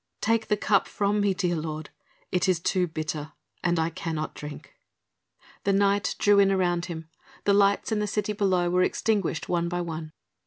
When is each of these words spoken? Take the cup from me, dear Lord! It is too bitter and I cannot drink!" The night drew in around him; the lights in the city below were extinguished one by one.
Take 0.19 0.47
the 0.47 0.57
cup 0.57 0.87
from 0.87 1.21
me, 1.21 1.35
dear 1.35 1.55
Lord! 1.55 1.91
It 2.31 2.49
is 2.49 2.59
too 2.59 2.87
bitter 2.87 3.33
and 3.63 3.77
I 3.77 3.91
cannot 3.91 4.33
drink!" 4.33 4.73
The 5.63 5.73
night 5.73 6.15
drew 6.17 6.39
in 6.39 6.51
around 6.51 6.85
him; 6.85 7.07
the 7.43 7.53
lights 7.53 7.91
in 7.91 7.99
the 7.99 8.07
city 8.07 8.33
below 8.33 8.67
were 8.71 8.81
extinguished 8.81 9.47
one 9.47 9.69
by 9.69 9.81
one. 9.81 10.13